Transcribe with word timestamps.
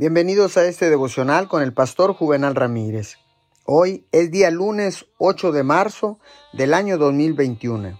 Bienvenidos 0.00 0.56
a 0.56 0.64
este 0.64 0.90
devocional 0.90 1.48
con 1.48 1.60
el 1.60 1.72
pastor 1.72 2.14
Juvenal 2.14 2.54
Ramírez. 2.54 3.16
Hoy 3.64 4.06
es 4.12 4.30
día 4.30 4.48
lunes 4.52 5.06
8 5.18 5.50
de 5.50 5.64
marzo 5.64 6.20
del 6.52 6.72
año 6.72 6.98
2021. 6.98 7.98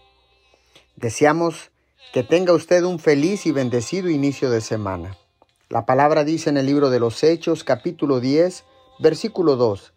Deseamos 0.95 1.73
que 2.13 2.23
tenga 2.23 2.53
usted 2.53 2.85
un 2.85 3.01
feliz 3.01 3.47
y 3.47 3.51
bendecido 3.51 4.11
inicio 4.11 4.49
de 4.49 4.61
semana. 4.61 5.17
La 5.69 5.87
palabra 5.87 6.23
dice 6.23 6.51
en 6.51 6.59
el 6.59 6.67
libro 6.67 6.89
de 6.89 7.01
los 7.01 7.25
Hechos, 7.25 7.65
capítulo 7.65 8.21
10, 8.21 8.63
versículo 9.01 9.57
2. 9.57 9.93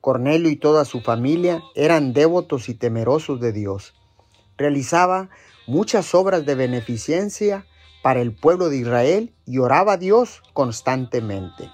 Cornelio 0.00 0.50
y 0.50 0.56
toda 0.56 0.84
su 0.84 1.02
familia 1.02 1.62
eran 1.76 2.14
devotos 2.14 2.68
y 2.68 2.74
temerosos 2.74 3.38
de 3.40 3.52
Dios. 3.52 3.94
Realizaba 4.58 5.30
muchas 5.68 6.16
obras 6.16 6.44
de 6.46 6.56
beneficencia 6.56 7.64
para 8.04 8.20
el 8.20 8.34
pueblo 8.34 8.68
de 8.68 8.76
Israel 8.76 9.34
y 9.46 9.56
oraba 9.60 9.94
a 9.94 9.96
Dios 9.96 10.42
constantemente. 10.52 11.70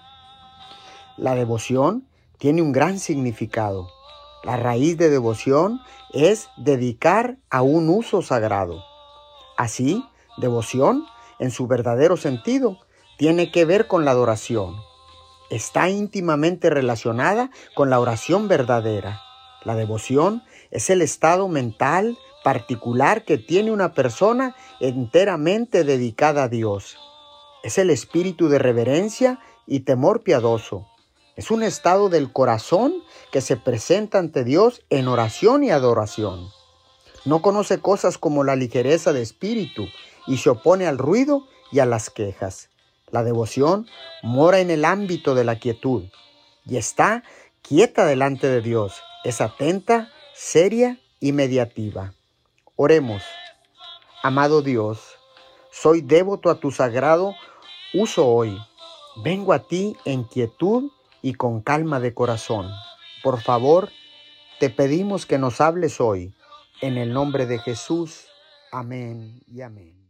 La 1.16 1.34
devoción 1.34 2.06
tiene 2.38 2.62
un 2.62 2.70
gran 2.70 3.00
significado. 3.00 3.88
La 4.44 4.56
raíz 4.56 4.96
de 4.96 5.10
devoción 5.10 5.80
es 6.12 6.48
dedicar 6.56 7.38
a 7.50 7.62
un 7.62 7.88
uso 7.88 8.22
sagrado. 8.22 8.80
Así, 9.56 10.04
devoción, 10.38 11.04
en 11.40 11.50
su 11.50 11.66
verdadero 11.66 12.16
sentido, 12.16 12.78
tiene 13.18 13.50
que 13.50 13.64
ver 13.64 13.88
con 13.88 14.04
la 14.04 14.12
adoración. 14.12 14.76
Está 15.50 15.90
íntimamente 15.90 16.70
relacionada 16.70 17.50
con 17.74 17.90
la 17.90 17.98
oración 17.98 18.46
verdadera. 18.46 19.20
La 19.64 19.74
devoción 19.74 20.44
es 20.70 20.90
el 20.90 21.02
estado 21.02 21.48
mental, 21.48 22.16
particular 22.42 23.24
que 23.24 23.38
tiene 23.38 23.70
una 23.70 23.92
persona 23.94 24.56
enteramente 24.80 25.84
dedicada 25.84 26.44
a 26.44 26.48
Dios. 26.48 26.96
Es 27.62 27.78
el 27.78 27.90
espíritu 27.90 28.48
de 28.48 28.58
reverencia 28.58 29.38
y 29.66 29.80
temor 29.80 30.22
piadoso. 30.22 30.86
Es 31.36 31.50
un 31.50 31.62
estado 31.62 32.08
del 32.08 32.32
corazón 32.32 32.94
que 33.30 33.40
se 33.40 33.56
presenta 33.56 34.18
ante 34.18 34.44
Dios 34.44 34.82
en 34.90 35.08
oración 35.08 35.62
y 35.62 35.70
adoración. 35.70 36.48
No 37.24 37.42
conoce 37.42 37.80
cosas 37.80 38.18
como 38.18 38.44
la 38.44 38.56
ligereza 38.56 39.12
de 39.12 39.22
espíritu 39.22 39.86
y 40.26 40.38
se 40.38 40.50
opone 40.50 40.86
al 40.86 40.98
ruido 40.98 41.46
y 41.70 41.80
a 41.80 41.86
las 41.86 42.10
quejas. 42.10 42.68
La 43.10 43.22
devoción 43.22 43.86
mora 44.22 44.60
en 44.60 44.70
el 44.70 44.84
ámbito 44.84 45.34
de 45.34 45.44
la 45.44 45.58
quietud 45.58 46.04
y 46.66 46.76
está 46.76 47.22
quieta 47.62 48.06
delante 48.06 48.48
de 48.48 48.60
Dios. 48.60 49.02
Es 49.24 49.40
atenta, 49.40 50.10
seria 50.34 50.98
y 51.20 51.32
mediativa. 51.32 52.14
Oremos. 52.82 53.22
Amado 54.22 54.62
Dios, 54.62 55.18
soy 55.70 56.00
devoto 56.00 56.48
a 56.48 56.60
tu 56.60 56.70
sagrado 56.70 57.34
uso 57.92 58.26
hoy. 58.26 58.56
Vengo 59.22 59.52
a 59.52 59.58
ti 59.58 59.98
en 60.06 60.24
quietud 60.24 60.90
y 61.20 61.34
con 61.34 61.60
calma 61.60 62.00
de 62.00 62.14
corazón. 62.14 62.70
Por 63.22 63.42
favor, 63.42 63.90
te 64.60 64.70
pedimos 64.70 65.26
que 65.26 65.36
nos 65.36 65.60
hables 65.60 66.00
hoy. 66.00 66.32
En 66.80 66.96
el 66.96 67.12
nombre 67.12 67.44
de 67.44 67.58
Jesús. 67.58 68.28
Amén 68.72 69.42
y 69.46 69.60
amén. 69.60 70.09